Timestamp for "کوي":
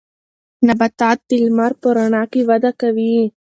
2.81-3.15